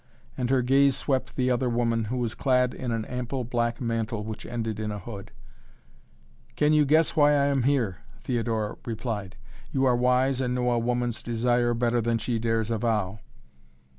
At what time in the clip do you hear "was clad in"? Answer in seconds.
2.17-2.91